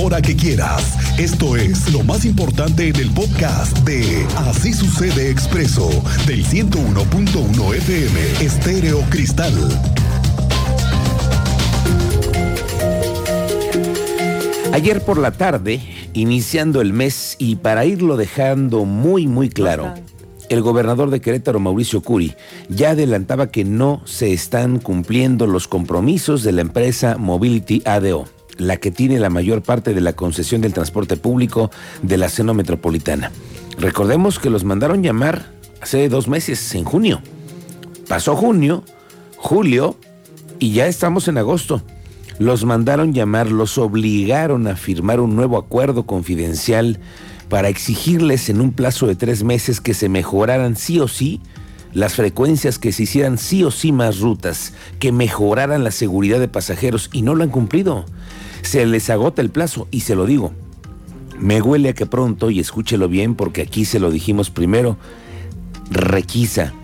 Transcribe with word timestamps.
hora 0.00 0.22
que 0.22 0.34
quieras. 0.34 1.18
Esto 1.18 1.56
es 1.56 1.92
lo 1.92 2.02
más 2.02 2.24
importante 2.24 2.88
en 2.88 2.96
el 2.96 3.10
podcast 3.10 3.76
de 3.80 4.26
Así 4.36 4.72
sucede 4.72 5.30
expreso 5.30 5.90
del 6.26 6.44
101.1 6.44 7.74
FM 7.74 8.20
Estéreo 8.40 9.00
Cristal. 9.10 9.52
Ayer 14.72 15.02
por 15.04 15.18
la 15.18 15.32
tarde, 15.32 15.80
iniciando 16.14 16.80
el 16.80 16.94
mes 16.94 17.36
y 17.38 17.56
para 17.56 17.84
irlo 17.84 18.16
dejando 18.16 18.86
muy 18.86 19.26
muy 19.26 19.50
claro, 19.50 19.92
el 20.48 20.62
gobernador 20.62 21.10
de 21.10 21.20
Querétaro, 21.20 21.60
Mauricio 21.60 22.00
Curi, 22.00 22.34
ya 22.70 22.90
adelantaba 22.90 23.48
que 23.48 23.64
no 23.64 24.00
se 24.06 24.32
están 24.32 24.78
cumpliendo 24.78 25.46
los 25.46 25.68
compromisos 25.68 26.42
de 26.42 26.52
la 26.52 26.62
empresa 26.62 27.18
Mobility 27.18 27.82
ADO, 27.84 28.26
la 28.60 28.76
que 28.76 28.90
tiene 28.90 29.18
la 29.18 29.30
mayor 29.30 29.62
parte 29.62 29.94
de 29.94 30.00
la 30.00 30.12
concesión 30.12 30.60
del 30.60 30.72
transporte 30.72 31.16
público 31.16 31.70
de 32.02 32.16
la 32.16 32.28
zona 32.28 32.52
metropolitana. 32.52 33.32
Recordemos 33.78 34.38
que 34.38 34.50
los 34.50 34.64
mandaron 34.64 35.02
llamar 35.02 35.52
hace 35.80 36.08
dos 36.08 36.28
meses, 36.28 36.74
en 36.74 36.84
junio. 36.84 37.22
Pasó 38.08 38.36
junio, 38.36 38.84
julio 39.36 39.96
y 40.58 40.72
ya 40.72 40.86
estamos 40.86 41.28
en 41.28 41.38
agosto. 41.38 41.82
Los 42.38 42.64
mandaron 42.64 43.12
llamar, 43.12 43.50
los 43.50 43.78
obligaron 43.78 44.66
a 44.66 44.76
firmar 44.76 45.20
un 45.20 45.36
nuevo 45.36 45.58
acuerdo 45.58 46.04
confidencial 46.04 46.98
para 47.48 47.68
exigirles 47.68 48.48
en 48.48 48.60
un 48.60 48.72
plazo 48.72 49.06
de 49.06 49.16
tres 49.16 49.42
meses 49.42 49.80
que 49.80 49.94
se 49.94 50.08
mejoraran 50.08 50.76
sí 50.76 51.00
o 51.00 51.08
sí 51.08 51.40
las 51.92 52.14
frecuencias, 52.14 52.78
que 52.78 52.92
se 52.92 53.02
hicieran 53.02 53.36
sí 53.36 53.64
o 53.64 53.70
sí 53.70 53.92
más 53.92 54.20
rutas, 54.20 54.74
que 54.98 55.12
mejoraran 55.12 55.82
la 55.82 55.90
seguridad 55.90 56.38
de 56.38 56.48
pasajeros 56.48 57.10
y 57.12 57.22
no 57.22 57.34
lo 57.34 57.42
han 57.42 57.50
cumplido. 57.50 58.04
Se 58.62 58.84
les 58.86 59.10
agota 59.10 59.42
el 59.42 59.50
plazo 59.50 59.88
y 59.90 60.00
se 60.00 60.14
lo 60.14 60.26
digo. 60.26 60.52
Me 61.38 61.62
huele 61.62 61.90
a 61.90 61.94
que 61.94 62.06
pronto, 62.06 62.50
y 62.50 62.60
escúchelo 62.60 63.08
bien 63.08 63.34
porque 63.34 63.62
aquí 63.62 63.84
se 63.84 63.98
lo 63.98 64.10
dijimos 64.10 64.50
primero, 64.50 64.98
requisa 65.90 66.74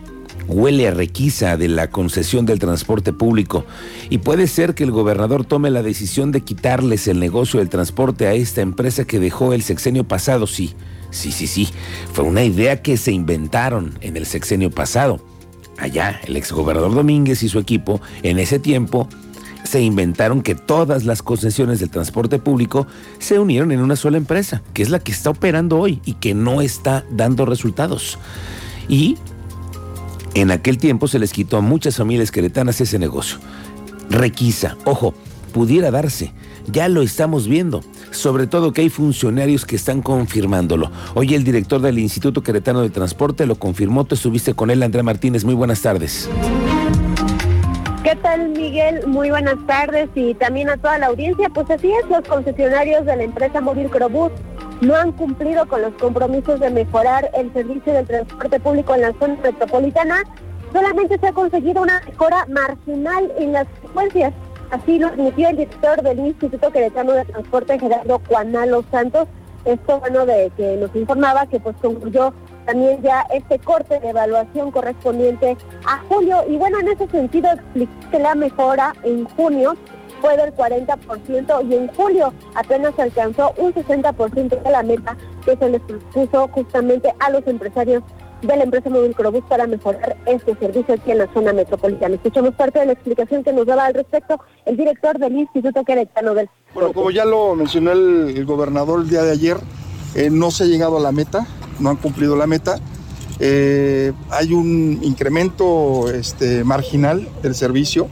huele 0.48 0.88
a 0.88 0.90
requisa 0.92 1.56
de 1.56 1.68
la 1.68 1.90
concesión 1.90 2.46
del 2.46 2.58
transporte 2.58 3.12
público 3.12 3.64
y 4.10 4.18
puede 4.18 4.46
ser 4.46 4.74
que 4.74 4.84
el 4.84 4.90
gobernador 4.90 5.44
tome 5.44 5.70
la 5.70 5.82
decisión 5.82 6.32
de 6.32 6.42
quitarles 6.42 7.08
el 7.08 7.18
negocio 7.18 7.60
del 7.60 7.68
transporte 7.68 8.26
a 8.26 8.34
esta 8.34 8.60
empresa 8.60 9.04
que 9.04 9.18
dejó 9.18 9.52
el 9.52 9.62
sexenio 9.62 10.04
pasado, 10.04 10.46
sí, 10.46 10.74
sí, 11.10 11.32
sí, 11.32 11.46
sí, 11.46 11.68
fue 12.12 12.24
una 12.24 12.44
idea 12.44 12.82
que 12.82 12.96
se 12.96 13.12
inventaron 13.12 13.98
en 14.00 14.16
el 14.16 14.26
sexenio 14.26 14.70
pasado. 14.70 15.20
Allá, 15.78 16.20
el 16.26 16.36
exgobernador 16.36 16.94
Domínguez 16.94 17.42
y 17.42 17.50
su 17.50 17.58
equipo, 17.58 18.00
en 18.22 18.38
ese 18.38 18.58
tiempo, 18.58 19.08
se 19.66 19.82
inventaron 19.82 20.42
que 20.42 20.54
todas 20.54 21.04
las 21.04 21.22
concesiones 21.22 21.80
del 21.80 21.90
transporte 21.90 22.38
público 22.38 22.86
se 23.18 23.38
unieron 23.38 23.72
en 23.72 23.80
una 23.80 23.96
sola 23.96 24.16
empresa, 24.16 24.62
que 24.72 24.82
es 24.82 24.90
la 24.90 25.00
que 25.00 25.12
está 25.12 25.30
operando 25.30 25.78
hoy 25.78 26.00
y 26.04 26.14
que 26.14 26.34
no 26.34 26.60
está 26.62 27.04
dando 27.10 27.44
resultados. 27.44 28.18
Y 28.88 29.18
en 30.34 30.50
aquel 30.50 30.78
tiempo 30.78 31.08
se 31.08 31.18
les 31.18 31.32
quitó 31.32 31.56
a 31.56 31.60
muchas 31.60 31.96
familias 31.96 32.30
queretanas 32.30 32.80
ese 32.80 32.98
negocio. 32.98 33.38
Requisa, 34.08 34.76
ojo, 34.84 35.14
pudiera 35.52 35.90
darse. 35.90 36.32
Ya 36.68 36.88
lo 36.88 37.02
estamos 37.02 37.48
viendo. 37.48 37.82
Sobre 38.10 38.46
todo 38.46 38.72
que 38.72 38.82
hay 38.82 38.88
funcionarios 38.88 39.64
que 39.64 39.76
están 39.76 40.02
confirmándolo. 40.02 40.90
Hoy 41.14 41.34
el 41.34 41.44
director 41.44 41.80
del 41.80 41.98
Instituto 41.98 42.42
Queretano 42.42 42.82
de 42.82 42.90
Transporte 42.90 43.46
lo 43.46 43.56
confirmó. 43.56 44.04
Tú 44.04 44.14
estuviste 44.14 44.54
con 44.54 44.70
él, 44.70 44.82
Andrea 44.82 45.02
Martínez. 45.02 45.44
Muy 45.44 45.54
buenas 45.54 45.80
tardes. 45.82 46.28
¿Qué 48.06 48.14
tal, 48.14 48.50
Miguel? 48.50 49.04
Muy 49.08 49.30
buenas 49.30 49.56
tardes 49.66 50.08
y 50.14 50.32
también 50.34 50.70
a 50.70 50.76
toda 50.76 50.96
la 50.96 51.06
audiencia. 51.06 51.48
Pues 51.48 51.68
así 51.68 51.90
es, 51.90 52.08
los 52.08 52.20
concesionarios 52.20 53.04
de 53.04 53.16
la 53.16 53.24
empresa 53.24 53.60
Móvil 53.60 53.90
Crobús 53.90 54.30
no 54.80 54.94
han 54.94 55.10
cumplido 55.10 55.66
con 55.66 55.82
los 55.82 55.92
compromisos 55.94 56.60
de 56.60 56.70
mejorar 56.70 57.28
el 57.34 57.52
servicio 57.52 57.92
del 57.92 58.06
transporte 58.06 58.60
público 58.60 58.94
en 58.94 59.00
la 59.00 59.12
zona 59.18 59.36
metropolitana, 59.42 60.22
solamente 60.72 61.18
se 61.18 61.26
ha 61.26 61.32
conseguido 61.32 61.82
una 61.82 62.00
mejora 62.06 62.46
marginal 62.48 63.32
en 63.38 63.54
las 63.54 63.66
frecuencias. 63.80 64.32
Así 64.70 65.00
lo 65.00 65.08
admitió 65.08 65.48
el 65.48 65.56
director 65.56 66.00
del 66.00 66.20
Instituto 66.20 66.70
Queretano 66.70 67.10
de 67.10 67.24
Transporte, 67.24 67.76
Gerardo 67.76 68.22
Juanalo 68.28 68.84
Santos. 68.88 69.26
Esto, 69.66 69.98
bueno, 70.00 70.24
de 70.24 70.50
que 70.56 70.76
nos 70.76 70.94
informaba 70.94 71.46
que 71.46 71.58
pues 71.58 71.76
concluyó 71.82 72.32
también 72.66 73.02
ya 73.02 73.26
este 73.32 73.58
corte 73.58 73.98
de 73.98 74.10
evaluación 74.10 74.70
correspondiente 74.70 75.56
a 75.86 75.98
julio. 76.08 76.44
Y 76.48 76.56
bueno, 76.56 76.78
en 76.78 76.88
ese 76.88 77.08
sentido 77.08 77.50
expliqué 77.50 77.92
que 78.10 78.18
la 78.20 78.34
mejora 78.36 78.94
en 79.02 79.24
junio 79.30 79.76
fue 80.20 80.36
del 80.36 80.54
40% 80.54 81.68
y 81.68 81.74
en 81.74 81.88
julio 81.88 82.32
apenas 82.54 82.98
alcanzó 82.98 83.52
un 83.56 83.74
60% 83.74 84.62
de 84.62 84.70
la 84.70 84.82
meta 84.82 85.16
que 85.44 85.56
se 85.56 85.68
les 85.68 85.82
puso 86.12 86.48
justamente 86.48 87.12
a 87.18 87.30
los 87.30 87.46
empresarios 87.46 88.02
de 88.42 88.56
la 88.56 88.64
empresa 88.64 88.90
Móvil 88.90 89.14
Crobús 89.14 89.44
para 89.48 89.66
mejorar 89.66 90.16
este 90.26 90.54
servicio 90.56 90.94
aquí 90.94 91.10
en 91.10 91.18
la 91.18 91.32
zona 91.32 91.52
metropolitana. 91.52 92.14
Escuchamos 92.14 92.54
parte 92.54 92.78
de 92.80 92.86
la 92.86 92.92
explicación 92.92 93.42
que 93.42 93.52
nos 93.52 93.66
daba 93.66 93.86
al 93.86 93.94
respecto 93.94 94.40
el 94.64 94.76
director 94.76 95.18
del 95.18 95.36
Instituto 95.36 95.84
Queretano 95.84 96.34
del... 96.34 96.48
Bueno, 96.74 96.92
como 96.92 97.10
ya 97.10 97.24
lo 97.24 97.54
mencionó 97.54 97.92
el, 97.92 98.44
gobernador 98.44 99.00
el 99.00 99.08
día 99.08 99.22
de 99.22 99.32
ayer, 99.32 99.56
eh, 100.14 100.30
no 100.30 100.50
se 100.50 100.64
ha 100.64 100.66
llegado 100.66 100.98
a 100.98 101.00
la 101.00 101.12
meta, 101.12 101.46
no 101.80 101.90
han 101.90 101.96
cumplido 101.96 102.36
la 102.36 102.46
meta. 102.46 102.78
Eh, 103.38 104.12
hay 104.30 104.52
un 104.52 105.00
incremento 105.02 106.10
este, 106.10 106.64
marginal 106.64 107.28
del 107.42 107.54
servicio 107.54 108.08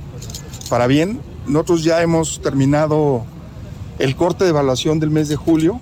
para 0.68 0.86
bien, 0.86 1.20
nosotros 1.46 1.84
ya 1.84 2.02
hemos 2.02 2.40
terminado 2.40 3.24
el 3.98 4.16
corte 4.16 4.44
de 4.44 4.50
evaluación 4.50 4.98
del 4.98 5.10
mes 5.10 5.28
de 5.28 5.36
julio 5.36 5.80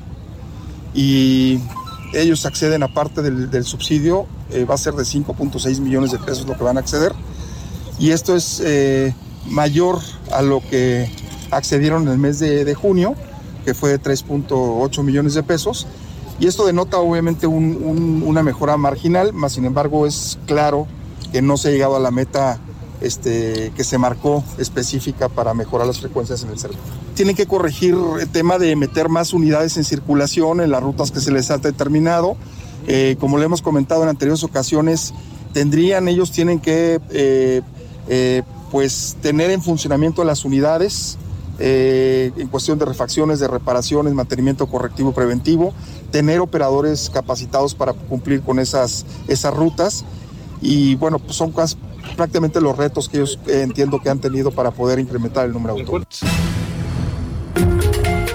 y 0.94 1.60
ellos 2.12 2.44
acceden 2.46 2.82
a 2.82 2.88
parte 2.88 3.22
del, 3.22 3.64
subsidio, 3.64 4.26
eh, 4.50 4.64
va 4.64 4.74
a 4.74 4.78
ser 4.78 4.94
de 4.94 5.04
5.6 5.04 5.80
millones 5.80 6.12
de 6.12 6.18
pesos 6.18 6.46
lo 6.46 6.56
que 6.56 6.64
van 6.64 6.76
a 6.76 6.80
acceder. 6.80 7.12
Y 7.98 8.10
esto 8.10 8.36
es 8.36 8.60
eh, 8.64 9.14
mayor 9.46 9.98
a 10.30 10.42
lo 10.42 10.60
que 10.60 11.10
accedieron 11.50 12.02
en 12.02 12.08
el 12.08 12.18
mes 12.18 12.38
de, 12.38 12.74
junio, 12.74 13.14
que 13.64 13.74
fue 13.74 13.90
de 13.90 14.00
3.8 14.00 15.02
millones 15.02 15.34
de 15.34 15.42
pesos. 15.42 15.86
Y 16.40 16.46
esto 16.46 16.66
denota 16.66 16.98
obviamente 16.98 17.46
una 17.46 18.42
mejora 18.42 18.76
marginal, 18.76 19.32
más 19.32 19.52
sin 19.52 19.64
embargo 19.64 20.06
es 20.06 20.38
claro 20.46 20.86
que 21.30 21.40
no 21.40 21.56
se 21.56 21.68
ha 21.68 21.70
llegado 21.70 21.96
a 21.96 22.00
la 22.00 22.10
meta 22.10 22.58
este, 23.02 23.72
que 23.76 23.84
se 23.84 23.98
marcó 23.98 24.44
específica 24.58 25.28
para 25.28 25.54
mejorar 25.54 25.86
las 25.86 26.00
frecuencias 26.00 26.42
en 26.44 26.50
el 26.50 26.58
servicio. 26.58 26.84
Tienen 27.14 27.34
que 27.34 27.46
corregir 27.46 27.96
el 28.20 28.28
tema 28.28 28.58
de 28.58 28.76
meter 28.76 29.08
más 29.08 29.32
unidades 29.32 29.76
en 29.76 29.84
circulación 29.84 30.60
en 30.60 30.70
las 30.70 30.82
rutas 30.82 31.10
que 31.10 31.20
se 31.20 31.32
les 31.32 31.50
ha 31.50 31.58
determinado. 31.58 32.36
Eh, 32.86 33.16
como 33.18 33.38
le 33.38 33.44
hemos 33.44 33.60
comentado 33.60 34.04
en 34.04 34.08
anteriores 34.08 34.44
ocasiones, 34.44 35.12
tendrían, 35.52 36.08
ellos 36.08 36.30
tienen 36.30 36.60
que 36.60 37.00
eh, 37.10 37.62
eh, 38.08 38.42
pues 38.70 39.16
tener 39.20 39.50
en 39.50 39.62
funcionamiento 39.62 40.24
las 40.24 40.44
unidades 40.44 41.18
en 41.64 42.48
cuestión 42.48 42.76
de 42.80 42.86
refacciones, 42.86 43.38
de 43.38 43.46
reparaciones, 43.46 44.12
mantenimiento 44.14 44.66
correctivo 44.66 45.12
preventivo, 45.12 45.72
tener 46.10 46.40
operadores 46.40 47.08
capacitados 47.08 47.72
para 47.72 47.92
cumplir 47.92 48.42
con 48.42 48.58
esas, 48.58 49.06
esas 49.28 49.54
rutas. 49.54 50.04
Y 50.60 50.96
bueno, 50.96 51.20
pues 51.20 51.36
son 51.36 51.52
cosas 51.52 51.76
prácticamente 52.16 52.60
los 52.60 52.76
retos 52.76 53.08
que 53.08 53.18
ellos 53.18 53.38
eh, 53.46 53.62
entiendo 53.62 54.00
que 54.00 54.10
han 54.10 54.20
tenido 54.20 54.50
para 54.50 54.70
poder 54.70 54.98
incrementar 54.98 55.46
el 55.46 55.52
número 55.52 55.74
de 55.74 55.80
autobuses. 55.80 56.22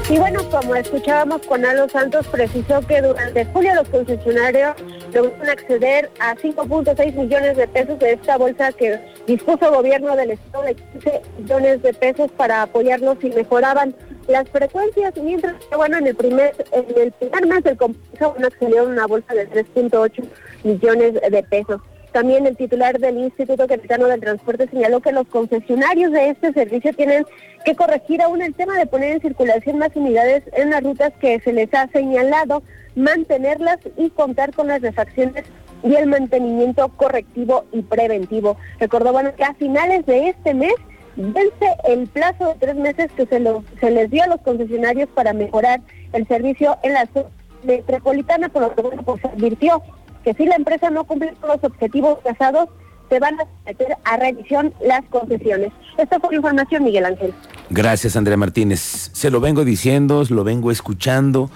Y 0.09 0.17
bueno, 0.19 0.41
como 0.49 0.73
escuchábamos, 0.73 1.41
con 1.45 1.65
Alo 1.65 1.89
Santos 1.89 2.25
precisó 2.27 2.79
que 2.87 3.01
durante 3.01 3.43
julio 3.47 3.75
los 3.75 3.89
concesionarios 3.89 4.75
lograron 5.13 5.49
acceder 5.49 6.09
a 6.21 6.33
5.6 6.33 7.13
millones 7.13 7.57
de 7.57 7.67
pesos 7.67 7.99
de 7.99 8.13
esta 8.13 8.37
bolsa 8.37 8.71
que 8.71 9.01
dispuso 9.27 9.67
el 9.67 9.75
gobierno 9.75 10.15
del 10.15 10.31
Estado 10.31 10.63
de 10.63 10.75
15 10.75 11.21
millones 11.39 11.81
de 11.81 11.93
pesos 11.93 12.31
para 12.31 12.61
apoyarlos 12.61 13.17
y 13.21 13.31
mejoraban 13.31 13.93
las 14.29 14.47
frecuencias, 14.49 15.13
mientras 15.21 15.55
que 15.65 15.75
bueno, 15.75 15.97
en 15.97 16.07
el 16.07 16.15
primer, 16.15 16.55
en 16.71 17.01
el 17.01 17.11
primer 17.11 17.45
mes 17.45 17.63
del 17.65 17.75
compromiso 17.75 18.35
accedió 18.45 18.81
a 18.81 18.83
una 18.83 19.07
bolsa 19.07 19.33
de 19.33 19.49
3.8 19.49 20.23
millones 20.63 21.15
de 21.15 21.43
pesos. 21.43 21.81
También 22.11 22.45
el 22.47 22.57
titular 22.57 22.99
del 22.99 23.17
Instituto 23.17 23.67
Queretano 23.67 24.07
del 24.07 24.21
Transporte 24.21 24.67
señaló 24.69 25.01
que 25.01 25.11
los 25.11 25.27
concesionarios 25.27 26.11
de 26.11 26.29
este 26.29 26.53
servicio 26.53 26.93
tienen 26.93 27.25
que 27.65 27.75
corregir 27.75 28.21
aún 28.21 28.41
el 28.41 28.53
tema 28.53 28.77
de 28.77 28.85
poner 28.85 29.13
en 29.13 29.21
circulación 29.21 29.77
más 29.77 29.95
unidades 29.95 30.43
en 30.53 30.71
las 30.71 30.83
rutas 30.83 31.11
que 31.19 31.39
se 31.41 31.53
les 31.53 31.73
ha 31.73 31.87
señalado, 31.87 32.63
mantenerlas 32.95 33.77
y 33.97 34.09
contar 34.09 34.53
con 34.53 34.67
las 34.67 34.81
refacciones 34.81 35.45
y 35.83 35.95
el 35.95 36.07
mantenimiento 36.07 36.87
correctivo 36.89 37.65
y 37.71 37.81
preventivo. 37.81 38.57
Recordó 38.79 39.11
bueno, 39.11 39.35
que 39.35 39.43
a 39.43 39.53
finales 39.53 40.05
de 40.05 40.29
este 40.29 40.53
mes 40.53 40.73
vence 41.15 41.67
el 41.85 42.07
plazo 42.07 42.53
de 42.53 42.55
tres 42.59 42.75
meses 42.75 43.11
que 43.13 43.25
se, 43.25 43.91
les 43.91 44.09
dio 44.09 44.23
a 44.23 44.27
los 44.27 44.41
concesionarios 44.41 45.09
para 45.09 45.33
mejorar 45.33 45.81
el 46.13 46.27
servicio 46.27 46.77
en 46.83 46.93
la 46.93 47.05
zona 47.07 47.29
metropolitana, 47.63 48.49
por 48.49 48.61
lo 48.61 48.75
que 48.75 48.81
bueno, 48.81 49.03
pues 49.03 49.25
advirtió 49.25 49.81
que 50.27 50.33
si 50.33 50.45
la 50.45 50.57
empresa 50.57 50.89
no 50.89 51.05
cumple 51.05 51.33
con 51.39 51.51
los 51.51 51.63
objetivos 51.63 52.21
trazados, 52.21 52.67
se 53.09 53.17
van 53.17 53.39
a 53.39 53.45
meter 53.65 53.95
a 54.03 54.17
revisión 54.17 54.73
las 54.85 55.05
concesiones. 55.05 55.71
Esta 55.97 56.19
fue 56.19 56.31
la 56.31 56.35
información, 56.35 56.83
Miguel 56.83 57.05
Ángel. 57.05 57.33
Gracias, 57.69 58.17
Andrea 58.17 58.35
Martínez. 58.35 59.09
Se 59.13 59.31
lo 59.31 59.39
vengo 59.39 59.63
diciendo, 59.63 60.21
lo 60.29 60.43
vengo 60.43 60.69
escuchando, 60.69 61.49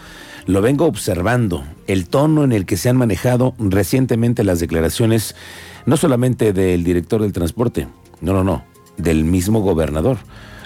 lo 0.46 0.62
vengo 0.62 0.86
observando. 0.86 1.66
El 1.88 2.08
tono 2.08 2.46
en 2.46 2.54
el 2.54 2.66
que 2.66 2.78
se 2.78 2.88
han 2.88 2.96
manejado 2.96 3.56
recientemente 3.60 4.46
las 4.46 4.62
declaraciones, 4.62 5.36
no 5.86 5.98
solamente 5.98 6.54
del 6.54 6.86
director 6.86 7.22
del 7.22 7.34
transporte, 7.34 7.90
no, 8.22 8.32
no, 8.32 8.46
no, 8.46 8.64
del 8.96 9.26
mismo 9.26 9.60
gobernador. 9.60 10.20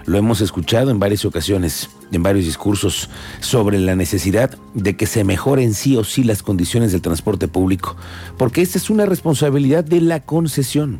Lo 0.05 0.17
hemos 0.19 0.41
escuchado 0.41 0.91
en 0.91 0.99
varias 0.99 1.25
ocasiones, 1.25 1.89
en 2.11 2.21
varios 2.21 2.45
discursos, 2.45 3.09
sobre 3.39 3.79
la 3.79 3.95
necesidad 3.95 4.55
de 4.75 4.95
que 4.95 5.07
se 5.07 5.23
mejoren 5.23 5.73
sí 5.73 5.97
o 5.97 6.03
sí 6.03 6.23
las 6.23 6.43
condiciones 6.43 6.91
del 6.91 7.01
transporte 7.01 7.47
público, 7.47 7.95
porque 8.37 8.61
esta 8.61 8.77
es 8.77 8.89
una 8.89 9.07
responsabilidad 9.07 9.83
de 9.83 10.01
la 10.01 10.19
concesión. 10.19 10.99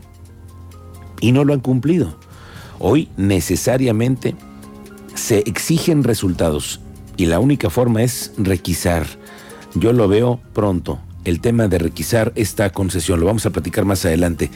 Y 1.22 1.32
no 1.32 1.44
lo 1.44 1.54
han 1.54 1.60
cumplido. 1.60 2.18
Hoy 2.80 3.10
necesariamente 3.16 4.36
se 5.14 5.40
exigen 5.40 6.04
resultados 6.04 6.82
y 7.16 7.28
la 7.28 7.40
única 7.40 7.70
forma 7.70 8.02
es 8.02 8.34
requisar. 8.38 9.06
Yo 9.76 9.94
lo 9.94 10.08
veo 10.08 10.40
pronto, 10.54 11.00
el 11.26 11.42
tema 11.42 11.68
de 11.68 11.78
requisar 11.78 12.32
esta 12.36 12.70
concesión. 12.70 13.20
Lo 13.20 13.26
vamos 13.26 13.46
a 13.46 13.50
platicar 13.50 13.86
más 13.86 14.06
adelante. 14.06 14.50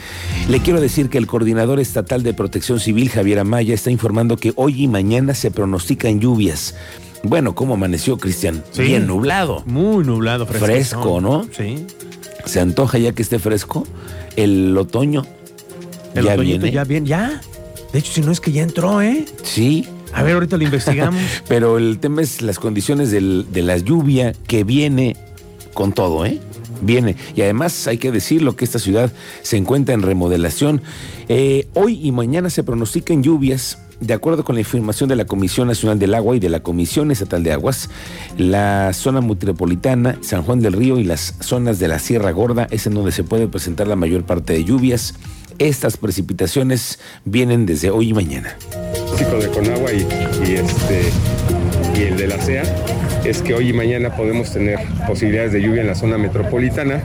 Le 0.47 0.59
quiero 0.59 0.79
decir 0.79 1.09
que 1.09 1.17
el 1.17 1.27
coordinador 1.27 1.79
estatal 1.79 2.23
de 2.23 2.33
protección 2.33 2.79
civil, 2.79 3.09
Javier 3.09 3.39
Amaya, 3.39 3.73
está 3.73 3.91
informando 3.91 4.37
que 4.37 4.53
hoy 4.55 4.83
y 4.83 4.87
mañana 4.87 5.33
se 5.33 5.51
pronostican 5.51 6.19
lluvias. 6.19 6.75
Bueno, 7.23 7.53
¿cómo 7.53 7.73
amaneció, 7.73 8.17
Cristian? 8.17 8.63
Bien 8.77 9.05
nublado. 9.05 9.63
Muy 9.65 10.05
nublado, 10.05 10.45
fresco. 10.45 10.65
Fresco, 10.65 11.21
¿no? 11.21 11.45
Sí. 11.55 11.85
Se 12.45 12.61
antoja 12.61 12.97
ya 12.97 13.11
que 13.11 13.21
esté 13.21 13.39
fresco. 13.39 13.85
El 14.37 14.77
otoño 14.77 15.25
el 16.15 16.25
ya 16.25 16.35
viene. 16.35 16.71
Ya 16.71 16.83
bien, 16.83 17.05
ya. 17.05 17.41
De 17.91 17.99
hecho, 17.99 18.13
si 18.13 18.21
no 18.21 18.31
es 18.31 18.39
que 18.39 18.51
ya 18.51 18.63
entró, 18.63 19.01
¿eh? 19.01 19.25
Sí. 19.43 19.87
A 20.13 20.23
ver, 20.23 20.35
ahorita 20.35 20.57
lo 20.57 20.63
investigamos. 20.63 21.21
Pero 21.47 21.77
el 21.77 21.99
tema 21.99 22.21
es 22.21 22.41
las 22.41 22.59
condiciones 22.59 23.11
de 23.11 23.61
la 23.61 23.77
lluvia 23.77 24.33
que 24.47 24.63
viene 24.63 25.17
con 25.73 25.93
todo, 25.93 26.25
¿eh? 26.25 26.39
Viene. 26.81 27.15
Y 27.35 27.41
además 27.41 27.87
hay 27.87 27.97
que 27.97 28.11
decirlo 28.11 28.55
que 28.55 28.65
esta 28.65 28.79
ciudad 28.79 29.11
se 29.41 29.57
encuentra 29.57 29.93
en 29.93 30.01
remodelación. 30.01 30.81
Eh, 31.27 31.67
hoy 31.73 31.99
y 32.01 32.11
mañana 32.11 32.49
se 32.49 32.63
pronostican 32.63 33.23
lluvias. 33.23 33.79
De 33.99 34.13
acuerdo 34.13 34.45
con 34.45 34.55
la 34.55 34.61
información 34.61 35.09
de 35.09 35.17
la 35.17 35.25
Comisión 35.25 35.67
Nacional 35.67 35.99
del 35.99 36.13
Agua 36.13 36.33
y 36.33 36.39
de 36.39 36.47
la 36.47 36.61
Comisión 36.61 37.11
Estatal 37.11 37.43
de 37.43 37.51
Aguas, 37.51 37.89
la 38.37 38.93
zona 38.93 39.19
metropolitana, 39.19 40.17
San 40.21 40.43
Juan 40.43 40.61
del 40.61 40.71
Río 40.71 40.99
y 40.99 41.03
las 41.03 41.35
zonas 41.41 41.79
de 41.79 41.89
la 41.89 41.99
Sierra 41.99 42.31
Gorda 42.31 42.67
es 42.71 42.87
en 42.87 42.93
donde 42.93 43.11
se 43.11 43.25
puede 43.25 43.49
presentar 43.49 43.87
la 43.87 43.97
mayor 43.97 44.23
parte 44.23 44.53
de 44.53 44.63
lluvias. 44.63 45.15
Estas 45.57 45.97
precipitaciones 45.97 46.99
vienen 47.25 47.65
desde 47.65 47.89
hoy 47.89 48.09
y 48.09 48.13
mañana. 48.13 48.55
de 49.17 49.49
Conagua 49.49 49.91
y, 49.91 50.53
este, 50.53 51.11
y 51.97 52.03
el 52.03 52.15
de 52.15 52.27
la 52.27 52.37
CEA 52.37 52.63
es 53.25 53.41
que 53.41 53.53
hoy 53.53 53.69
y 53.69 53.73
mañana 53.73 54.15
podemos 54.15 54.51
tener 54.51 54.79
posibilidades 55.07 55.51
de 55.51 55.61
lluvia 55.61 55.81
en 55.81 55.87
la 55.87 55.95
zona 55.95 56.17
metropolitana. 56.17 57.01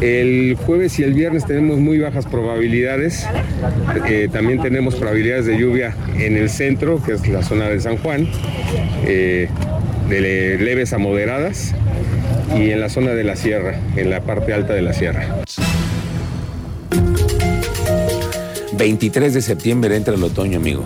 El 0.00 0.56
jueves 0.66 0.98
y 0.98 1.02
el 1.02 1.14
viernes 1.14 1.46
tenemos 1.46 1.78
muy 1.78 1.98
bajas 1.98 2.26
probabilidades. 2.26 3.26
Eh, 4.08 4.28
también 4.30 4.60
tenemos 4.60 4.94
probabilidades 4.96 5.46
de 5.46 5.58
lluvia 5.58 5.94
en 6.18 6.36
el 6.36 6.50
centro, 6.50 7.02
que 7.02 7.12
es 7.12 7.26
la 7.28 7.42
zona 7.42 7.68
de 7.68 7.80
San 7.80 7.96
Juan, 7.98 8.28
eh, 9.06 9.48
de 10.08 10.58
leves 10.58 10.92
a 10.92 10.98
moderadas, 10.98 11.74
y 12.56 12.70
en 12.70 12.80
la 12.80 12.88
zona 12.88 13.12
de 13.12 13.24
la 13.24 13.36
sierra, 13.36 13.74
en 13.96 14.10
la 14.10 14.20
parte 14.20 14.52
alta 14.52 14.74
de 14.74 14.82
la 14.82 14.92
sierra. 14.92 15.44
23 18.76 19.32
de 19.32 19.40
septiembre 19.40 19.96
entra 19.96 20.14
el 20.14 20.22
otoño, 20.22 20.58
amigo. 20.58 20.84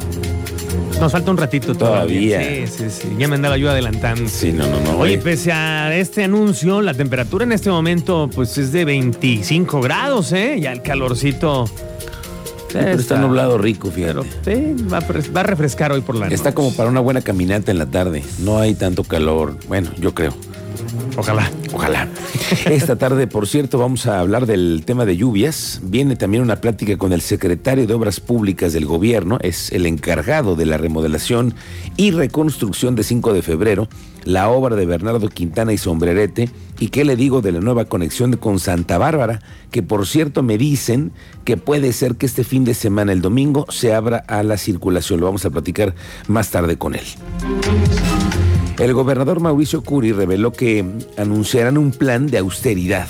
Nos 1.00 1.12
falta 1.12 1.30
un 1.30 1.38
ratito 1.38 1.74
todavía. 1.74 2.42
Sí, 2.42 2.66
sí, 2.66 2.90
sí. 2.90 3.08
Ya 3.18 3.26
me 3.26 3.36
andaba 3.36 3.56
yo 3.56 3.70
adelantando. 3.70 4.28
Sí, 4.28 4.52
no, 4.52 4.66
no, 4.66 4.80
no. 4.80 4.98
Oye, 4.98 5.16
pese 5.16 5.50
a 5.50 5.96
este 5.96 6.24
anuncio, 6.24 6.82
la 6.82 6.92
temperatura 6.92 7.44
en 7.44 7.52
este 7.52 7.70
momento 7.70 8.28
pues 8.34 8.58
es 8.58 8.70
de 8.70 8.84
25 8.84 9.80
grados, 9.80 10.32
¿eh? 10.32 10.58
Ya 10.60 10.72
el 10.72 10.82
calorcito... 10.82 11.64
Pero 12.72 13.00
está, 13.00 13.18
nublado 13.18 13.58
rico, 13.58 13.90
fíjate. 13.90 14.20
sí, 14.44 14.76
va 14.92 14.98
a, 14.98 15.42
refrescar 15.42 15.90
hoy 15.90 16.02
por 16.02 16.14
la 16.14 16.26
noche. 16.26 16.36
Está 16.36 16.52
como 16.52 16.72
para 16.72 16.88
una 16.88 17.00
buena 17.00 17.20
caminata 17.20 17.72
en 17.72 17.78
la 17.78 17.86
tarde. 17.86 18.22
No 18.38 18.58
hay 18.58 18.74
tanto 18.74 19.02
calor. 19.02 19.56
Bueno, 19.66 19.90
yo 19.98 20.14
creo. 20.14 20.34
Ojalá. 21.16 21.50
Ojalá. 21.72 22.08
Esta 22.66 22.96
tarde, 22.96 23.26
por 23.26 23.46
cierto, 23.46 23.78
vamos 23.78 24.06
a 24.06 24.20
hablar 24.20 24.46
del 24.46 24.82
tema 24.84 25.04
de 25.04 25.16
lluvias. 25.16 25.80
Viene 25.84 26.16
también 26.16 26.42
una 26.42 26.60
plática 26.60 26.96
con 26.96 27.12
el 27.12 27.20
secretario 27.20 27.86
de 27.86 27.94
Obras 27.94 28.20
Públicas 28.20 28.72
del 28.72 28.86
gobierno, 28.86 29.38
es 29.40 29.72
el 29.72 29.86
encargado 29.86 30.56
de 30.56 30.66
la 30.66 30.76
remodelación 30.76 31.54
y 31.96 32.10
reconstrucción 32.10 32.94
de 32.94 33.04
5 33.04 33.32
de 33.32 33.42
febrero, 33.42 33.88
la 34.24 34.50
obra 34.50 34.76
de 34.76 34.86
Bernardo 34.86 35.28
Quintana 35.28 35.72
y 35.72 35.78
Sombrerete. 35.78 36.50
¿Y 36.78 36.88
qué 36.88 37.04
le 37.04 37.16
digo 37.16 37.42
de 37.42 37.52
la 37.52 37.60
nueva 37.60 37.84
conexión 37.84 38.36
con 38.36 38.58
Santa 38.58 38.96
Bárbara? 38.98 39.40
Que 39.70 39.82
por 39.82 40.06
cierto 40.06 40.42
me 40.42 40.58
dicen 40.58 41.12
que 41.44 41.56
puede 41.56 41.92
ser 41.92 42.16
que 42.16 42.26
este 42.26 42.44
fin 42.44 42.64
de 42.64 42.74
semana, 42.74 43.12
el 43.12 43.20
domingo, 43.20 43.66
se 43.68 43.94
abra 43.94 44.18
a 44.28 44.42
la 44.42 44.56
circulación. 44.56 45.20
Lo 45.20 45.26
vamos 45.26 45.44
a 45.44 45.50
platicar 45.50 45.94
más 46.26 46.50
tarde 46.50 46.78
con 46.78 46.94
él. 46.94 47.04
El 48.78 48.94
gobernador 48.94 49.40
Mauricio 49.40 49.82
Curi 49.82 50.12
reveló 50.12 50.52
que 50.52 50.84
anunciarán 51.16 51.76
un 51.76 51.90
plan 51.90 52.28
de 52.28 52.38
austeridad. 52.38 53.08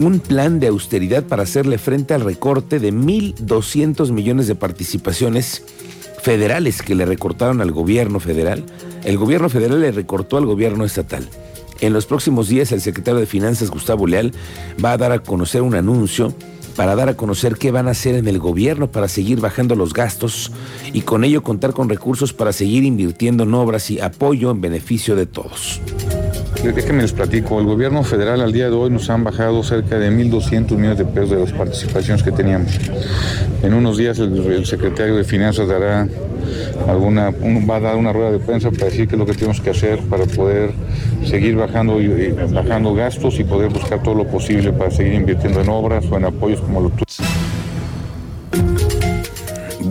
Un 0.00 0.18
plan 0.18 0.60
de 0.60 0.68
austeridad 0.68 1.24
para 1.24 1.42
hacerle 1.42 1.78
frente 1.78 2.14
al 2.14 2.22
recorte 2.22 2.80
de 2.80 2.92
1.200 2.92 4.10
millones 4.10 4.46
de 4.46 4.54
participaciones 4.54 5.62
federales 6.22 6.82
que 6.82 6.94
le 6.94 7.04
recortaron 7.04 7.60
al 7.60 7.70
gobierno 7.70 8.18
federal. 8.18 8.64
El 9.04 9.18
gobierno 9.18 9.50
federal 9.50 9.80
le 9.80 9.92
recortó 9.92 10.38
al 10.38 10.46
gobierno 10.46 10.84
estatal. 10.84 11.28
En 11.80 11.92
los 11.92 12.06
próximos 12.06 12.48
días 12.48 12.72
el 12.72 12.80
secretario 12.80 13.20
de 13.20 13.26
Finanzas, 13.26 13.70
Gustavo 13.70 14.06
Leal, 14.06 14.32
va 14.82 14.92
a 14.92 14.96
dar 14.96 15.12
a 15.12 15.18
conocer 15.18 15.60
un 15.60 15.74
anuncio 15.74 16.32
para 16.76 16.94
dar 16.96 17.08
a 17.08 17.16
conocer 17.16 17.56
qué 17.56 17.70
van 17.70 17.88
a 17.88 17.92
hacer 17.92 18.14
en 18.14 18.28
el 18.28 18.38
gobierno 18.38 18.90
para 18.90 19.08
seguir 19.08 19.40
bajando 19.40 19.74
los 19.74 19.92
gastos 19.92 20.52
y 20.92 21.02
con 21.02 21.24
ello 21.24 21.42
contar 21.42 21.72
con 21.72 21.88
recursos 21.88 22.32
para 22.32 22.52
seguir 22.52 22.84
invirtiendo 22.84 23.44
en 23.44 23.54
obras 23.54 23.90
y 23.90 24.00
apoyo 24.00 24.50
en 24.50 24.60
beneficio 24.60 25.16
de 25.16 25.26
todos. 25.26 25.80
Déjenme 26.72 27.02
les 27.02 27.12
platico, 27.12 27.60
el 27.60 27.66
gobierno 27.66 28.02
federal 28.04 28.40
al 28.40 28.50
día 28.50 28.70
de 28.70 28.74
hoy 28.74 28.88
nos 28.88 29.10
han 29.10 29.22
bajado 29.22 29.62
cerca 29.62 29.98
de 29.98 30.10
1.200 30.10 30.70
millones 30.70 30.96
de 30.96 31.04
pesos 31.04 31.30
de 31.30 31.40
las 31.40 31.52
participaciones 31.52 32.22
que 32.22 32.32
teníamos. 32.32 32.80
En 33.62 33.74
unos 33.74 33.98
días 33.98 34.18
el, 34.18 34.64
secretario 34.64 35.14
de 35.14 35.24
Finanzas 35.24 35.68
dará 35.68 36.08
alguna, 36.88 37.30
va 37.68 37.76
a 37.76 37.80
dar 37.80 37.96
una 37.96 38.14
rueda 38.14 38.32
de 38.32 38.38
prensa 38.38 38.70
para 38.70 38.86
decir 38.86 39.06
qué 39.06 39.14
es 39.14 39.18
lo 39.18 39.26
que 39.26 39.34
tenemos 39.34 39.60
que 39.60 39.70
hacer 39.70 39.98
para 40.08 40.24
poder 40.24 40.70
seguir 41.26 41.54
bajando, 41.54 41.98
bajando 42.50 42.94
gastos 42.94 43.38
y 43.38 43.44
poder 43.44 43.68
buscar 43.68 44.02
todo 44.02 44.14
lo 44.14 44.26
posible 44.26 44.72
para 44.72 44.90
seguir 44.90 45.14
invirtiendo 45.14 45.60
en 45.60 45.68
obras 45.68 46.06
o 46.10 46.16
en 46.16 46.24
apoyos 46.24 46.62
como 46.62 46.80
los 46.80 46.92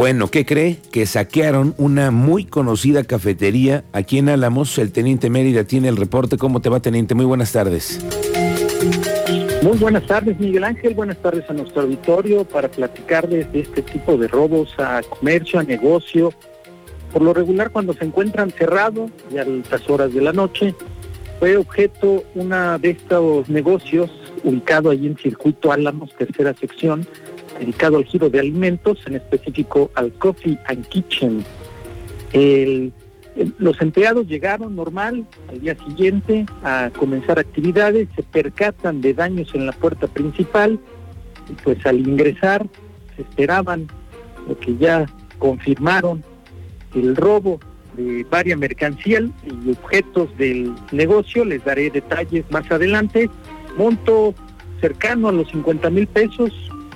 bueno, 0.03 0.27
¿qué 0.27 0.45
cree? 0.45 0.79
Que 0.91 1.05
saquearon 1.05 1.75
una 1.77 2.12
muy 2.12 2.43
conocida 2.43 3.05
cafetería 3.05 3.86
aquí 3.93 4.17
en 4.17 4.27
Álamos. 4.27 4.77
El 4.77 4.91
teniente 4.91 5.29
Mérida 5.29 5.63
tiene 5.63 5.88
el 5.88 5.95
reporte. 5.95 6.38
¿Cómo 6.38 6.60
te 6.60 6.67
va, 6.67 6.81
teniente? 6.81 7.15
Muy 7.15 7.24
buenas 7.24 7.53
tardes. 7.53 8.05
Muy 9.62 9.77
buenas 9.77 10.05
tardes, 10.05 10.38
Miguel 10.38 10.65
Ángel. 10.65 10.93
Buenas 10.93 11.15
tardes 11.19 11.50
a 11.50 11.53
nuestro 11.53 11.83
auditorio 11.83 12.43
para 12.43 12.67
platicarles 12.67 13.50
de 13.53 13.62
este 13.62 13.81
tipo 13.81 14.17
de 14.17 14.27
robos 14.27 14.75
a 14.77 15.01
comercio, 15.03 15.62
a 15.62 15.63
negocio. 15.63 16.33
Por 17.13 17.22
lo 17.22 17.33
regular, 17.33 17.72
cuando 17.72 17.93
se 17.93 18.03
encuentran 18.03 18.51
cerrados 18.51 19.10
y 19.33 19.38
a 19.38 19.43
altas 19.43 19.89
horas 19.89 20.13
de 20.13 20.19
la 20.19 20.33
noche, 20.33 20.75
fue 21.39 21.55
objeto 21.55 22.25
una 22.36 22.77
de 22.77 22.89
estos 22.89 23.48
negocios 23.48 24.12
ubicado 24.43 24.89
allí 24.89 25.07
en 25.07 25.15
Circuito 25.15 25.72
Álamos, 25.72 26.13
tercera 26.17 26.53
sección, 26.53 27.07
dedicado 27.60 27.98
al 27.98 28.05
giro 28.05 28.29
de 28.29 28.39
alimentos, 28.39 29.00
en 29.05 29.15
específico 29.15 29.91
al 29.95 30.12
Coffee 30.13 30.57
and 30.67 30.88
Kitchen. 30.88 31.45
los 33.57 33.81
empleados 33.81 34.27
llegaron 34.27 34.75
normal 34.75 35.25
al 35.50 35.60
día 35.60 35.75
siguiente 35.75 36.45
a 36.63 36.91
comenzar 36.98 37.39
actividades, 37.39 38.07
se 38.15 38.24
percatan 38.24 39.01
de 39.01 39.13
daños 39.13 39.53
en 39.55 39.65
la 39.65 39.72
puerta 39.72 40.07
principal 40.07 40.79
y 41.50 41.53
pues 41.63 41.83
al 41.86 42.00
ingresar 42.00 42.67
se 43.15 43.24
esperaban 43.24 43.88
lo 44.48 44.57
que 44.60 44.75
ya 44.77 45.05
confirmaron 45.39 46.24
el 46.95 47.15
robo 47.15 47.60
de 47.95 48.25
varias 48.29 48.57
mercancías 48.57 49.24
y 49.43 49.72
objetos 49.72 50.36
del 50.38 50.74
negocio, 50.91 51.45
les 51.45 51.63
daré 51.63 51.89
detalles 51.89 52.45
más 52.50 52.69
adelante, 52.72 53.29
monto 53.77 54.33
cercano 54.81 55.29
a 55.29 55.31
los 55.31 55.50
50 55.50 55.89
mil 55.89 56.07
pesos, 56.07 56.51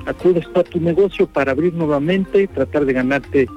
acudes 0.07 0.45
a 0.55 0.63
tu 0.63 0.79
negocio 0.79 1.27
para 1.27 1.51
abrir 1.51 1.73
nuevamente, 1.73 2.47
tratar 2.47 2.85
de 2.85 2.93
ganarte 2.93 3.47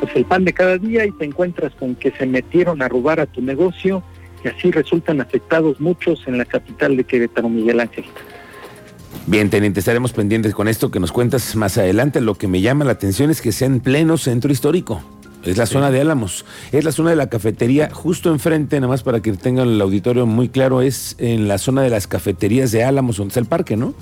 pues, 0.00 0.16
el 0.16 0.24
pan 0.24 0.44
de 0.44 0.52
cada 0.52 0.78
día 0.78 1.04
y 1.06 1.12
te 1.12 1.24
encuentras 1.24 1.72
con 1.74 1.94
que 1.94 2.10
se 2.10 2.26
metieron 2.26 2.82
a 2.82 2.88
robar 2.88 3.20
a 3.20 3.26
tu 3.26 3.42
negocio 3.42 4.02
y 4.42 4.48
así 4.48 4.70
resultan 4.70 5.20
afectados 5.20 5.80
muchos 5.80 6.26
en 6.26 6.38
la 6.38 6.44
capital 6.44 6.96
de 6.96 7.04
Querétaro, 7.04 7.48
Miguel 7.48 7.80
Ángel. 7.80 8.04
Bien, 9.26 9.48
teniente, 9.48 9.80
estaremos 9.80 10.12
pendientes 10.12 10.54
con 10.54 10.68
esto 10.68 10.90
que 10.90 11.00
nos 11.00 11.12
cuentas 11.12 11.54
más 11.56 11.78
adelante. 11.78 12.20
Lo 12.20 12.34
que 12.34 12.48
me 12.48 12.60
llama 12.60 12.84
la 12.84 12.92
atención 12.92 13.30
es 13.30 13.40
que 13.40 13.52
sea 13.52 13.66
en 13.66 13.80
pleno 13.80 14.18
centro 14.18 14.52
histórico. 14.52 15.02
Es 15.44 15.58
la 15.58 15.66
zona 15.66 15.90
de 15.90 16.00
Álamos. 16.00 16.46
Es 16.72 16.84
la 16.84 16.92
zona 16.92 17.10
de 17.10 17.16
la 17.16 17.28
cafetería, 17.28 17.90
justo 17.92 18.30
enfrente, 18.30 18.76
nada 18.80 18.88
más 18.88 19.02
para 19.02 19.20
que 19.20 19.32
tengan 19.32 19.68
el 19.68 19.80
auditorio 19.80 20.24
muy 20.24 20.48
claro, 20.48 20.80
es 20.80 21.16
en 21.18 21.48
la 21.48 21.58
zona 21.58 21.82
de 21.82 21.90
las 21.90 22.06
cafeterías 22.06 22.72
de 22.72 22.82
Álamos, 22.84 23.18
donde 23.18 23.28
está 23.28 23.40
el 23.40 23.46
parque, 23.46 23.76
¿no? 23.76 23.94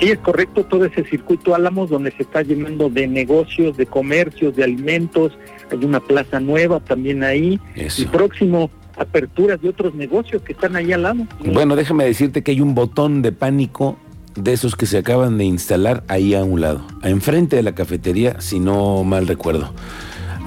Sí, 0.00 0.10
es 0.10 0.18
correcto, 0.18 0.64
todo 0.64 0.86
ese 0.86 1.04
circuito 1.04 1.54
Álamos 1.54 1.90
donde 1.90 2.10
se 2.12 2.22
está 2.22 2.42
llenando 2.42 2.88
de 2.88 3.06
negocios, 3.06 3.76
de 3.76 3.84
comercios, 3.84 4.56
de 4.56 4.64
alimentos. 4.64 5.32
Hay 5.70 5.84
una 5.84 6.00
plaza 6.00 6.40
nueva 6.40 6.80
también 6.80 7.22
ahí. 7.22 7.60
Y 7.76 8.04
próximo 8.06 8.70
aperturas 8.96 9.60
de 9.60 9.68
otros 9.68 9.94
negocios 9.94 10.42
que 10.42 10.52
están 10.52 10.74
ahí 10.76 10.92
al 10.92 11.02
lado. 11.02 11.26
Bueno, 11.44 11.76
déjame 11.76 12.04
decirte 12.04 12.42
que 12.42 12.52
hay 12.52 12.60
un 12.60 12.74
botón 12.74 13.22
de 13.22 13.32
pánico 13.32 13.98
de 14.34 14.52
esos 14.52 14.74
que 14.74 14.86
se 14.86 14.98
acaban 14.98 15.38
de 15.38 15.44
instalar 15.44 16.02
ahí 16.08 16.34
a 16.34 16.44
un 16.44 16.60
lado, 16.60 16.86
enfrente 17.02 17.56
de 17.56 17.62
la 17.62 17.74
cafetería, 17.74 18.40
si 18.40 18.58
no 18.58 19.04
mal 19.04 19.26
recuerdo. 19.26 19.72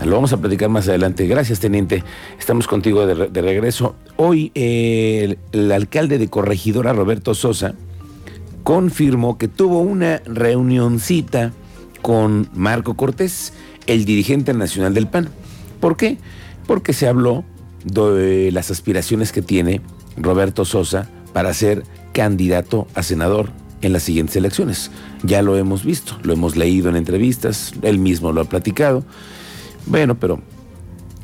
Lo 0.06 0.16
vamos 0.16 0.34
a 0.34 0.38
platicar 0.38 0.70
más 0.70 0.90
adelante. 0.90 1.28
Gracias, 1.28 1.60
teniente. 1.60 2.04
Estamos 2.38 2.68
contigo 2.68 3.06
de, 3.06 3.42
regreso. 3.42 3.96
Hoy 4.18 4.52
eh, 4.54 5.38
el, 5.54 5.72
alcalde 5.72 6.18
de 6.18 6.28
Corregidora, 6.28 6.92
Roberto 6.92 7.34
Sosa, 7.34 7.76
confirmó 8.64 9.38
que 9.38 9.48
tuvo 9.48 9.80
una 9.80 10.22
reunioncita 10.26 11.52
con 12.02 12.50
Marco 12.54 12.96
Cortés, 12.96 13.54
el 13.88 14.06
dirigente 14.06 14.54
nacional 14.54 14.94
del 14.94 15.08
PAN. 15.08 15.30
¿Por 15.80 15.98
qué? 15.98 16.18
Porque 16.68 16.94
se 16.94 17.08
habló 17.08 17.44
de 17.84 18.52
las 18.52 18.72
aspiraciones 18.72 19.32
que 19.32 19.42
tiene 19.42 19.82
Roberto 20.18 20.66
Sosa 20.66 21.10
para 21.34 21.54
ser 21.54 21.84
candidato 22.14 22.88
a 22.96 23.04
senador 23.04 23.50
en 23.82 23.94
las 23.94 24.04
siguientes 24.04 24.36
elecciones. 24.36 24.92
Ya 25.24 25.42
lo 25.42 25.58
hemos 25.58 25.84
visto, 25.84 26.18
lo 26.24 26.34
hemos 26.34 26.56
leído 26.56 26.90
en 26.90 26.96
entrevistas, 26.96 27.74
él 27.82 28.00
mismo 28.00 28.32
lo 28.32 28.42
ha 28.42 28.46
platicado. 28.46 29.04
Bueno, 29.86 30.16
pero 30.16 30.40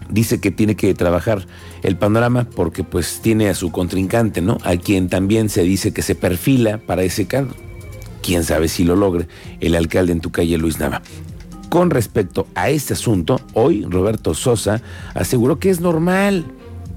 dice 0.09 0.39
que 0.39 0.51
tiene 0.51 0.75
que 0.75 0.93
trabajar 0.93 1.47
el 1.83 1.97
panorama 1.97 2.47
porque 2.55 2.83
pues 2.83 3.19
tiene 3.21 3.49
a 3.49 3.53
su 3.53 3.71
contrincante, 3.71 4.41
¿no? 4.41 4.57
A 4.63 4.75
quien 4.77 5.09
también 5.09 5.49
se 5.49 5.63
dice 5.63 5.93
que 5.93 6.01
se 6.01 6.15
perfila 6.15 6.79
para 6.79 7.03
ese 7.03 7.27
cargo. 7.27 7.53
Quién 8.21 8.43
sabe 8.43 8.67
si 8.67 8.83
lo 8.83 8.95
logre 8.95 9.27
el 9.59 9.75
alcalde 9.75 10.11
en 10.11 10.21
tu 10.21 10.31
calle 10.31 10.57
Luis 10.57 10.79
Nava. 10.79 11.01
Con 11.69 11.91
respecto 11.91 12.47
a 12.55 12.69
este 12.69 12.93
asunto, 12.93 13.39
hoy 13.53 13.85
Roberto 13.87 14.33
Sosa 14.33 14.81
aseguró 15.13 15.59
que 15.59 15.69
es 15.69 15.79
normal 15.81 16.45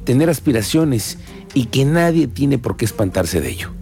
tener 0.05 0.31
aspiraciones 0.31 1.19
y 1.55 1.67
que 1.67 1.85
nadie 1.85 2.27
tiene 2.27 2.59
por 2.59 2.77
qué 2.77 2.87
espantarse 2.87 3.41
de 3.41 3.51
ello 3.51 3.82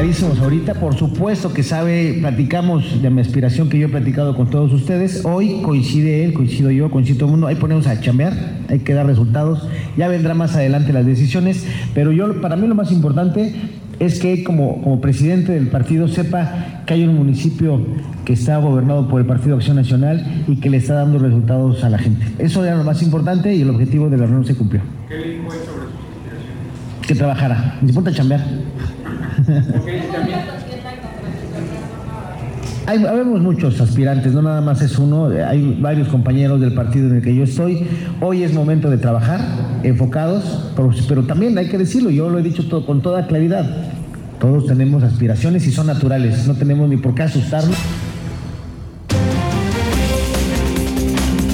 carísimos 0.00 0.40
ahorita. 0.40 0.72
Por 0.80 0.96
supuesto 0.96 1.52
que 1.52 1.62
sabe, 1.62 2.16
platicamos 2.20 3.02
de 3.02 3.10
mi 3.10 3.20
aspiración 3.20 3.68
que 3.68 3.78
yo 3.78 3.88
he 3.88 3.90
platicado 3.90 4.34
con 4.34 4.48
todos 4.48 4.72
ustedes. 4.72 5.26
Hoy 5.26 5.60
coincide 5.60 6.24
él, 6.24 6.32
coincido 6.32 6.70
yo, 6.70 6.90
coincide 6.90 7.16
todo 7.16 7.26
el 7.26 7.32
mundo. 7.32 7.46
Ahí 7.48 7.56
ponemos 7.56 7.86
a 7.86 8.00
chambear, 8.00 8.32
hay 8.70 8.78
que 8.78 8.94
dar 8.94 9.04
resultados. 9.04 9.68
Ya 9.98 10.08
vendrá 10.08 10.32
más 10.32 10.56
adelante 10.56 10.94
las 10.94 11.04
decisiones. 11.04 11.66
Pero 11.92 12.12
yo, 12.12 12.40
para 12.40 12.56
mí 12.56 12.66
lo 12.66 12.74
más 12.74 12.92
importante 12.92 13.52
es 13.98 14.18
que 14.20 14.42
como, 14.42 14.80
como 14.80 15.02
presidente 15.02 15.52
del 15.52 15.68
partido 15.68 16.08
sepa 16.08 16.82
que 16.86 16.94
hay 16.94 17.04
un 17.04 17.16
municipio 17.16 17.84
que 18.24 18.32
está 18.32 18.56
gobernado 18.56 19.06
por 19.06 19.20
el 19.20 19.26
Partido 19.26 19.56
Acción 19.56 19.76
Nacional 19.76 20.44
y 20.48 20.56
que 20.60 20.70
le 20.70 20.78
está 20.78 20.94
dando 20.94 21.18
resultados 21.18 21.84
a 21.84 21.90
la 21.90 21.98
gente. 21.98 22.24
Eso 22.38 22.64
era 22.64 22.74
lo 22.74 22.84
más 22.84 23.02
importante 23.02 23.54
y 23.54 23.60
el 23.60 23.68
objetivo 23.68 24.08
de 24.08 24.16
la 24.16 24.24
reunión 24.24 24.46
se 24.46 24.54
cumplió. 24.54 24.80
¿Qué 25.10 25.18
le 25.18 25.28
dijo 25.32 25.50
sobre 25.50 25.60
sus 25.60 25.74
aspiraciones? 25.76 27.06
Que 27.06 27.14
trabajara. 27.14 27.78
Me 27.82 27.92
a 27.92 28.14
chambear. 28.14 28.40
Hay, 32.86 33.04
habemos 33.04 33.40
muchos 33.40 33.80
aspirantes, 33.80 34.32
no 34.32 34.42
nada 34.42 34.60
más 34.60 34.82
es 34.82 34.98
uno, 34.98 35.26
hay 35.26 35.78
varios 35.80 36.08
compañeros 36.08 36.60
del 36.60 36.72
partido 36.74 37.08
en 37.08 37.16
el 37.16 37.22
que 37.22 37.34
yo 37.34 37.44
estoy. 37.44 37.86
Hoy 38.20 38.42
es 38.42 38.52
momento 38.52 38.90
de 38.90 38.98
trabajar, 38.98 39.40
enfocados, 39.84 40.72
pero, 41.08 41.22
también 41.22 41.56
hay 41.56 41.68
que 41.68 41.78
decirlo, 41.78 42.10
yo 42.10 42.28
lo 42.28 42.38
he 42.38 42.42
dicho 42.42 42.84
con 42.84 43.00
toda 43.00 43.26
claridad. 43.28 43.64
Todos 44.40 44.66
tenemos 44.66 45.02
aspiraciones 45.04 45.66
y 45.66 45.70
son 45.70 45.86
naturales, 45.86 46.48
no 46.48 46.54
tenemos 46.54 46.88
ni 46.88 46.96
por 46.96 47.14
qué 47.14 47.22
asustarnos. 47.22 47.76